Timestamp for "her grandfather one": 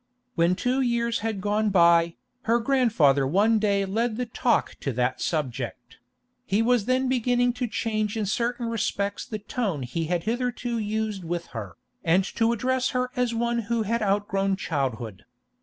2.45-3.59